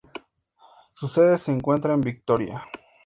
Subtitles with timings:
[0.89, 2.65] Su sede se encuentra en Vitoria.